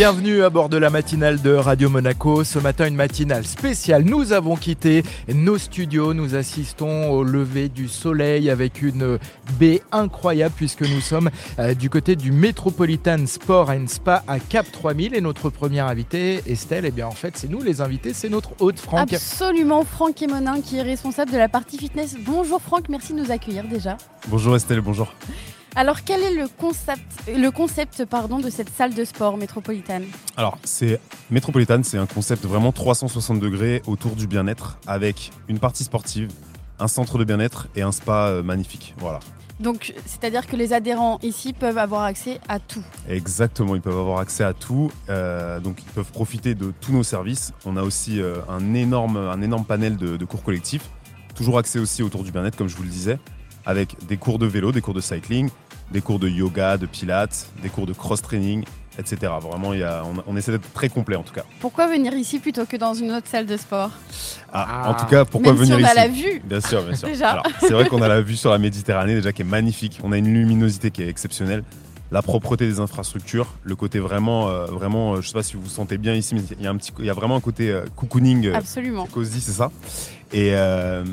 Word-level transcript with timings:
Bienvenue 0.00 0.44
à 0.44 0.48
bord 0.48 0.70
de 0.70 0.78
la 0.78 0.88
matinale 0.88 1.42
de 1.42 1.52
Radio 1.52 1.90
Monaco. 1.90 2.42
Ce 2.42 2.58
matin, 2.58 2.86
une 2.86 2.94
matinale 2.94 3.44
spéciale. 3.44 4.02
Nous 4.02 4.32
avons 4.32 4.56
quitté 4.56 5.02
nos 5.28 5.58
studios. 5.58 6.14
Nous 6.14 6.36
assistons 6.36 7.10
au 7.10 7.22
lever 7.22 7.68
du 7.68 7.86
soleil 7.86 8.48
avec 8.48 8.80
une 8.80 9.18
baie 9.58 9.82
incroyable 9.92 10.54
puisque 10.56 10.88
nous 10.88 11.02
sommes 11.02 11.28
euh, 11.58 11.74
du 11.74 11.90
côté 11.90 12.16
du 12.16 12.32
Metropolitan 12.32 13.26
Sport 13.26 13.68
and 13.68 13.88
Spa 13.88 14.24
à 14.26 14.38
Cap 14.40 14.72
3000. 14.72 15.14
Et 15.14 15.20
notre 15.20 15.50
première 15.50 15.86
invitée, 15.86 16.40
Estelle, 16.46 16.86
eh 16.86 16.92
bien 16.92 17.06
en 17.06 17.10
fait, 17.10 17.36
c'est 17.36 17.50
nous 17.50 17.60
les 17.60 17.82
invités, 17.82 18.14
c'est 18.14 18.30
notre 18.30 18.52
hôte 18.58 18.78
Franck. 18.78 19.12
Absolument, 19.12 19.84
Franck 19.84 20.22
Emonin 20.22 20.62
qui 20.62 20.78
est 20.78 20.82
responsable 20.82 21.30
de 21.30 21.36
la 21.36 21.50
partie 21.50 21.76
fitness. 21.76 22.16
Bonjour 22.24 22.62
Franck, 22.62 22.88
merci 22.88 23.12
de 23.12 23.18
nous 23.18 23.30
accueillir 23.30 23.64
déjà. 23.64 23.98
Bonjour 24.28 24.56
Estelle, 24.56 24.80
bonjour. 24.80 25.12
Alors, 25.76 26.02
quel 26.04 26.20
est 26.22 26.34
le 26.34 26.48
concept, 26.48 27.22
le 27.28 27.50
concept 27.50 28.04
pardon, 28.04 28.38
de 28.40 28.50
cette 28.50 28.70
salle 28.70 28.92
de 28.92 29.04
sport 29.04 29.36
métropolitaine 29.36 30.04
Alors, 30.36 30.58
c'est 30.64 31.00
métropolitane, 31.30 31.84
c'est 31.84 31.96
un 31.98 32.06
concept 32.06 32.44
vraiment 32.44 32.72
360 32.72 33.38
degrés 33.38 33.80
autour 33.86 34.16
du 34.16 34.26
bien-être 34.26 34.78
avec 34.86 35.30
une 35.48 35.60
partie 35.60 35.84
sportive, 35.84 36.28
un 36.80 36.88
centre 36.88 37.18
de 37.18 37.24
bien-être 37.24 37.68
et 37.76 37.82
un 37.82 37.92
spa 37.92 38.26
euh, 38.26 38.42
magnifique. 38.42 38.94
Voilà. 38.98 39.20
Donc, 39.60 39.94
c'est-à-dire 40.06 40.46
que 40.46 40.56
les 40.56 40.72
adhérents 40.72 41.18
ici 41.22 41.52
peuvent 41.52 41.78
avoir 41.78 42.02
accès 42.02 42.40
à 42.48 42.58
tout. 42.58 42.82
Exactement, 43.08 43.76
ils 43.76 43.82
peuvent 43.82 43.98
avoir 43.98 44.18
accès 44.18 44.42
à 44.42 44.54
tout. 44.54 44.90
euh, 45.08 45.60
donc, 45.60 45.82
ils 45.82 45.92
peuvent 45.92 46.10
profiter 46.10 46.54
de 46.56 46.72
tous 46.80 46.92
nos 46.92 47.02
services. 47.04 47.52
On 47.64 47.76
a 47.76 47.82
aussi 47.82 48.20
euh, 48.20 48.38
un, 48.48 48.74
énorme, 48.74 49.18
un 49.18 49.40
énorme 49.40 49.64
panel 49.64 49.96
de, 49.96 50.16
de 50.16 50.24
cours 50.24 50.42
collectifs. 50.42 50.90
Toujours 51.36 51.58
accès 51.58 51.78
aussi 51.78 52.02
autour 52.02 52.24
du 52.24 52.32
bien-être, 52.32 52.56
comme 52.56 52.68
je 52.68 52.76
vous 52.76 52.82
le 52.82 52.88
disais, 52.88 53.18
avec 53.66 53.94
des 54.06 54.16
cours 54.16 54.38
de 54.38 54.46
vélo, 54.46 54.72
des 54.72 54.80
cours 54.80 54.94
de 54.94 55.00
cycling, 55.02 55.50
des 55.90 56.00
cours 56.00 56.18
de 56.18 56.28
yoga, 56.28 56.76
de 56.76 56.86
pilates, 56.86 57.46
des 57.62 57.68
cours 57.68 57.86
de 57.86 57.92
cross-training, 57.92 58.64
etc. 58.98 59.32
Vraiment, 59.40 59.72
il 59.72 59.80
y 59.80 59.82
a, 59.84 60.02
on, 60.04 60.22
on 60.32 60.36
essaie 60.36 60.52
d'être 60.52 60.72
très 60.72 60.88
complet 60.88 61.16
en 61.16 61.22
tout 61.22 61.32
cas. 61.32 61.44
Pourquoi 61.60 61.86
venir 61.88 62.12
ici 62.14 62.38
plutôt 62.38 62.66
que 62.66 62.76
dans 62.76 62.94
une 62.94 63.10
autre 63.12 63.26
salle 63.28 63.46
de 63.46 63.56
sport? 63.56 63.90
Ah, 64.52 64.66
Ah. 64.84 64.90
En 64.90 64.94
tout 64.94 65.06
cas, 65.06 65.24
pourquoi 65.24 65.52
Même 65.52 65.62
venir 65.62 65.76
si 65.78 65.82
on 65.82 65.86
ici? 65.86 65.98
a 65.98 66.02
la 66.02 66.08
vue 66.08 66.40
Bien 66.44 66.60
sûr, 66.60 66.82
bien 66.82 66.94
sûr. 66.94 67.08
C'est 67.60 67.70
vrai 67.72 67.88
qu'on 67.88 68.02
a 68.02 68.08
la 68.08 68.20
vue 68.20 68.36
sur 68.36 68.50
la 68.50 68.58
Méditerranée 68.58 69.14
déjà 69.14 69.32
qui 69.32 69.42
est 69.42 69.44
magnifique. 69.44 70.00
On 70.04 70.12
a 70.12 70.18
une 70.18 70.32
luminosité 70.32 70.90
qui 70.90 71.02
est 71.02 71.08
exceptionnelle. 71.08 71.64
La 72.12 72.22
propreté 72.22 72.66
des 72.66 72.80
infrastructures, 72.80 73.54
le 73.62 73.76
côté 73.76 74.00
vraiment, 74.00 74.48
euh, 74.48 74.66
vraiment, 74.66 75.12
euh, 75.14 75.20
je 75.20 75.28
sais 75.28 75.32
pas 75.32 75.44
si 75.44 75.54
vous 75.54 75.62
vous 75.62 75.68
sentez 75.68 75.96
bien 75.96 76.12
ici, 76.14 76.34
mais 76.34 76.40
il 76.58 76.64
y 76.64 76.66
a 76.66 76.70
un 76.70 76.76
petit, 76.76 76.90
il 76.98 77.04
y 77.04 77.10
a 77.10 77.12
vraiment 77.14 77.36
un 77.36 77.40
côté 77.40 77.70
euh, 77.70 77.84
cocooning, 77.94 78.46
euh, 78.48 78.54
Absolument. 78.56 79.06
cosy, 79.06 79.40
c'est 79.40 79.52
ça? 79.52 79.70
Et, 80.32 80.50
euh, 80.54 81.04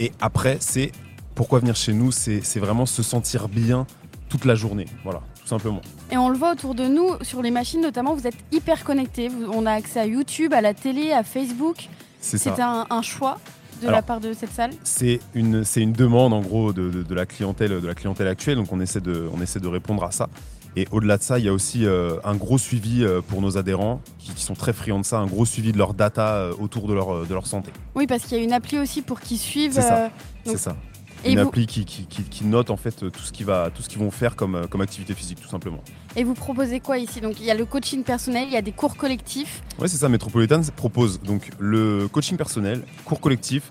et 0.00 0.10
après, 0.20 0.56
c'est 0.58 0.90
pourquoi 1.36 1.60
venir 1.60 1.76
chez 1.76 1.92
nous, 1.92 2.10
c'est 2.10 2.40
c'est 2.42 2.58
vraiment 2.58 2.84
se 2.84 3.04
sentir 3.04 3.48
bien 3.48 3.86
toute 4.30 4.46
la 4.46 4.54
journée. 4.54 4.86
Voilà, 5.04 5.20
tout 5.42 5.46
simplement. 5.48 5.82
Et 6.10 6.16
on 6.16 6.30
le 6.30 6.36
voit 6.38 6.52
autour 6.52 6.74
de 6.74 6.86
nous, 6.86 7.10
sur 7.20 7.42
les 7.42 7.50
machines 7.50 7.82
notamment, 7.82 8.14
vous 8.14 8.26
êtes 8.26 8.36
hyper 8.52 8.82
connectés. 8.84 9.30
On 9.52 9.66
a 9.66 9.72
accès 9.72 10.00
à 10.00 10.06
YouTube, 10.06 10.54
à 10.54 10.62
la 10.62 10.72
télé, 10.72 11.12
à 11.12 11.22
Facebook. 11.22 11.88
C'est 12.20 12.38
ça. 12.38 12.50
C'était 12.50 12.62
un, 12.62 12.86
un 12.88 13.02
choix 13.02 13.38
de 13.82 13.88
la 13.88 14.02
part 14.02 14.20
de 14.20 14.32
cette 14.34 14.52
salle? 14.52 14.72
C'est 14.84 15.20
une, 15.34 15.64
c'est 15.64 15.80
une 15.80 15.92
demande 15.92 16.32
en 16.34 16.40
gros 16.42 16.72
de, 16.72 16.90
de- 16.90 17.02
de 17.02 17.14
la 17.14 17.24
clientèle, 17.26 17.80
de 17.80 17.86
la 17.86 17.94
clientèle 17.94 18.26
actuelle, 18.28 18.56
donc 18.56 18.70
on 18.72 18.80
essaie 18.80 19.00
de, 19.00 19.28
on 19.32 19.40
essaie 19.40 19.58
de 19.60 19.68
répondre 19.68 20.04
à 20.04 20.10
ça. 20.10 20.28
Et 20.76 20.86
au-delà 20.92 21.16
de 21.16 21.22
ça, 21.22 21.38
il 21.38 21.46
y 21.46 21.48
a 21.48 21.52
aussi 21.52 21.84
euh, 21.84 22.18
un 22.22 22.36
gros 22.36 22.58
suivi 22.58 23.02
euh, 23.02 23.22
pour 23.22 23.40
nos 23.40 23.56
adhérents 23.58 24.02
qui, 24.18 24.32
qui 24.34 24.44
sont 24.44 24.54
très 24.54 24.72
friands 24.72 25.00
de 25.00 25.04
ça, 25.04 25.18
un 25.18 25.26
gros 25.26 25.44
suivi 25.46 25.72
de 25.72 25.78
leur 25.78 25.94
data 25.94 26.34
euh, 26.36 26.52
autour 26.60 26.86
de 26.86 26.94
leur, 26.94 27.26
de 27.26 27.34
leur 27.34 27.46
santé. 27.46 27.72
Oui, 27.96 28.06
parce 28.06 28.22
qu'il 28.24 28.36
y 28.36 28.40
a 28.40 28.44
une 28.44 28.52
appli 28.52 28.78
aussi 28.78 29.02
pour 29.02 29.18
qu'ils 29.20 29.38
suivent. 29.38 29.72
C'est 29.72 29.80
ça. 29.82 30.10
C'est 30.44 30.58
ça. 30.58 30.76
Et, 31.24 31.32
une 31.32 31.40
vous, 31.40 31.48
appli 31.48 31.66
qui, 31.66 31.84
qui, 31.84 32.06
qui- 32.06 32.24
qui 32.24 32.44
note 32.44 32.70
en 32.70 32.76
fait 32.76 32.96
tout 33.10 33.20
ce 33.22 33.32
qu'ils 33.32 33.98
vont 33.98 34.10
faire 34.10 34.36
comme, 34.36 34.54
euh, 34.54 34.66
comme 34.66 34.80
activité 34.80 35.14
physique, 35.14 35.40
tout 35.40 35.48
simplement. 35.48 35.80
et 36.16 36.24
vous 36.24 36.34
proposez 36.34 36.80
quoi 36.80 36.98
ici? 36.98 37.20
Donc 37.20 37.40
il 37.40 37.46
y 37.46 37.50
a 37.50 37.54
le 37.54 37.64
coaching 37.64 38.02
personnel, 38.04 38.44
il 38.48 38.52
y 38.52 38.56
a 38.56 38.62
des 38.62 38.72
cours 38.72 38.96
collectifs. 38.96 39.62
Ouais, 39.78 39.88
c'est 39.88 39.96
ça. 39.98 40.08
Metropolitan 40.08 40.60
propose 40.76 41.20
donc 41.20 41.50
le 41.58 42.08
coaching 42.08 42.36
personnel, 42.36 42.82
cours 43.04 43.20
collectif, 43.20 43.70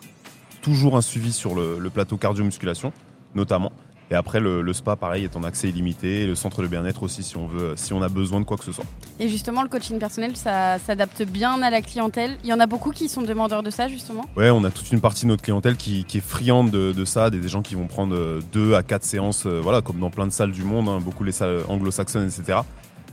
toujours 0.61 0.97
un 0.97 1.01
suivi 1.01 1.31
sur 1.33 1.55
le, 1.55 1.79
le 1.79 1.89
plateau 1.89 2.17
cardio-musculation, 2.17 2.91
notamment. 3.35 3.71
Et 4.11 4.15
après, 4.15 4.39
le, 4.39 4.61
le 4.61 4.73
spa, 4.73 4.95
pareil, 4.95 5.23
est 5.23 5.35
en 5.35 5.43
accès 5.43 5.69
illimité. 5.69 6.23
Et 6.23 6.27
le 6.27 6.35
centre 6.35 6.61
de 6.61 6.67
bien-être 6.67 7.03
aussi, 7.03 7.23
si 7.23 7.37
on, 7.37 7.47
veut, 7.47 7.73
si 7.75 7.93
on 7.93 8.01
a 8.01 8.09
besoin 8.09 8.39
de 8.39 8.45
quoi 8.45 8.57
que 8.57 8.63
ce 8.63 8.71
soit. 8.71 8.85
Et 9.19 9.29
justement, 9.29 9.61
le 9.61 9.69
coaching 9.69 9.99
personnel, 9.99 10.35
ça 10.35 10.79
s'adapte 10.79 11.23
bien 11.23 11.61
à 11.61 11.69
la 11.69 11.81
clientèle. 11.81 12.37
Il 12.43 12.49
y 12.49 12.53
en 12.53 12.59
a 12.59 12.65
beaucoup 12.65 12.91
qui 12.91 13.07
sont 13.09 13.21
demandeurs 13.21 13.63
de 13.63 13.69
ça, 13.69 13.87
justement. 13.87 14.25
Ouais, 14.35 14.49
on 14.49 14.63
a 14.63 14.71
toute 14.71 14.91
une 14.91 15.01
partie 15.01 15.25
de 15.25 15.29
notre 15.29 15.43
clientèle 15.43 15.75
qui, 15.75 16.05
qui 16.05 16.17
est 16.17 16.21
friande 16.21 16.71
de, 16.71 16.91
de 16.91 17.05
ça, 17.05 17.29
des, 17.29 17.39
des 17.39 17.49
gens 17.49 17.61
qui 17.61 17.75
vont 17.75 17.87
prendre 17.87 18.15
euh, 18.15 18.41
deux 18.51 18.73
à 18.73 18.83
quatre 18.83 19.03
séances, 19.03 19.45
euh, 19.45 19.59
voilà, 19.61 19.81
comme 19.81 19.99
dans 19.99 20.09
plein 20.09 20.25
de 20.25 20.31
salles 20.31 20.51
du 20.51 20.63
monde, 20.63 20.89
hein, 20.89 20.99
beaucoup 20.99 21.23
les 21.23 21.31
salles 21.31 21.61
anglo-saxonnes, 21.67 22.27
etc. 22.27 22.59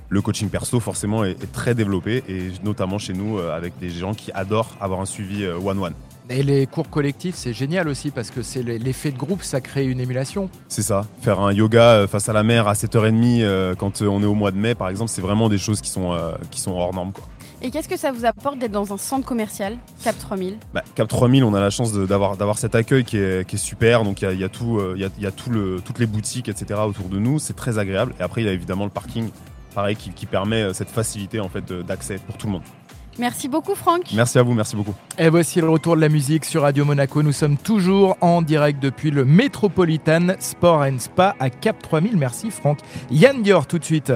Le 0.08 0.22
coaching 0.22 0.48
perso, 0.48 0.78
forcément, 0.78 1.24
est, 1.24 1.52
très 1.52 1.74
développé, 1.74 2.22
et 2.28 2.52
notamment 2.62 2.98
chez 2.98 3.12
nous, 3.12 3.38
euh, 3.38 3.56
avec 3.56 3.78
des 3.80 3.90
gens 3.90 4.14
qui 4.14 4.30
adorent 4.32 4.76
avoir 4.80 5.00
un 5.00 5.06
suivi 5.06 5.44
euh, 5.44 5.58
one-one. 5.58 5.94
Et 6.28 6.42
les 6.42 6.66
cours 6.66 6.90
collectifs, 6.90 7.36
c'est 7.36 7.52
génial 7.52 7.86
aussi 7.86 8.10
parce 8.10 8.30
que 8.30 8.42
c'est 8.42 8.62
l'effet 8.62 9.12
de 9.12 9.16
groupe, 9.16 9.44
ça 9.44 9.60
crée 9.60 9.84
une 9.86 10.00
émulation. 10.00 10.50
C'est 10.68 10.82
ça. 10.82 11.06
Faire 11.22 11.38
un 11.38 11.52
yoga 11.52 11.92
euh, 11.92 12.08
face 12.08 12.28
à 12.28 12.32
la 12.32 12.42
mer 12.42 12.66
à 12.66 12.72
7h30 12.72 13.42
euh, 13.42 13.74
quand 13.76 14.02
euh, 14.02 14.08
on 14.08 14.20
est 14.22 14.26
au 14.26 14.34
mois 14.34 14.50
de 14.50 14.56
mai, 14.56 14.74
par 14.74 14.88
exemple, 14.88 15.10
c'est 15.10 15.20
vraiment 15.22 15.48
des 15.48 15.58
choses 15.58 15.80
qui 15.80 15.90
sont, 15.90 16.18
qui 16.50 16.60
sont 16.60 16.72
hors 16.72 16.92
normes. 16.92 17.12
Quoi. 17.12 17.24
Et 17.62 17.70
qu'est-ce 17.70 17.88
que 17.88 17.96
ça 17.96 18.10
vous 18.10 18.24
apporte 18.24 18.58
d'être 18.58 18.72
dans 18.72 18.92
un 18.92 18.96
centre 18.96 19.24
commercial, 19.24 19.78
Cap 20.02 20.18
3000 20.18 20.58
Bah, 20.74 20.82
Cap 20.96 21.06
3000, 21.06 21.44
on 21.44 21.54
a 21.54 21.60
la 21.60 21.70
chance 21.70 21.92
d'avoir 21.92 22.36
d'avoir 22.36 22.58
cet 22.58 22.74
accueil 22.74 23.04
qui 23.04 23.18
est, 23.18 23.48
qui 23.48 23.54
est 23.54 23.58
super. 23.58 24.02
Donc 24.02 24.20
il 24.20 24.24
y 24.24 24.28
a, 24.28 24.32
y 24.32 24.44
a 24.44 24.48
tout, 24.48 24.80
il 24.96 25.00
y 25.00 25.04
a, 25.04 25.08
il 25.16 25.22
y 25.22 25.26
a 25.26 25.32
tout 25.32 25.50
le, 25.50 25.80
toutes 25.84 26.00
les 26.00 26.06
boutiques, 26.06 26.48
etc. 26.48 26.80
autour 26.84 27.08
de 27.08 27.18
nous. 27.18 27.38
C'est 27.38 27.54
très 27.56 27.78
agréable. 27.78 28.14
Et 28.18 28.22
après, 28.22 28.42
il 28.42 28.46
y 28.46 28.50
a 28.50 28.52
évidemment 28.52 28.84
le 28.84 28.90
parking, 28.90 29.30
pareil, 29.74 29.94
qui, 29.94 30.10
qui 30.10 30.26
permet 30.26 30.74
cette 30.74 30.90
facilité 30.90 31.38
en 31.38 31.48
fait 31.48 31.72
d'accès 31.72 32.18
pour 32.26 32.36
tout 32.36 32.46
le 32.48 32.54
monde. 32.54 32.62
Merci 33.18 33.48
beaucoup, 33.48 33.74
Franck. 33.74 34.12
Merci 34.14 34.38
à 34.38 34.42
vous, 34.42 34.52
merci 34.52 34.76
beaucoup. 34.76 34.94
Et 35.18 35.28
voici 35.28 35.60
le 35.60 35.68
retour 35.68 35.96
de 35.96 36.00
la 36.00 36.08
musique 36.08 36.44
sur 36.44 36.62
Radio 36.62 36.84
Monaco. 36.84 37.22
Nous 37.22 37.32
sommes 37.32 37.56
toujours 37.56 38.16
en 38.20 38.42
direct 38.42 38.80
depuis 38.82 39.10
le 39.10 39.24
Metropolitan 39.24 40.28
Sport 40.38 40.82
and 40.82 40.98
Spa 40.98 41.34
à 41.40 41.48
Cap 41.50 41.80
3000. 41.82 42.16
Merci 42.16 42.50
Franck. 42.50 42.78
Yann 43.10 43.42
Dior 43.42 43.66
tout 43.66 43.78
de 43.78 43.84
suite. 43.84 44.12